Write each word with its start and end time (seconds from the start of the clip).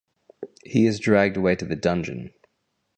He 0.65 0.87
is 0.87 0.99
dragged 0.99 1.37
away 1.37 1.55
to 1.57 1.63
the 1.65 1.75
dungeon. 1.75 2.33